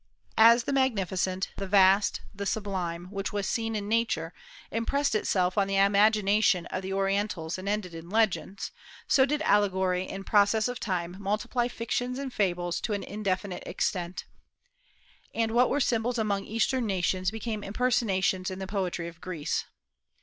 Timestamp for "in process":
10.09-10.67